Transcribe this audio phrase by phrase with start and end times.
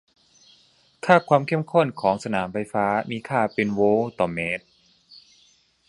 [1.05, 4.63] ค่าความเข้มข้นของสนามไฟฟ้ามีค่าเป็นโวลต์ต่อเมตร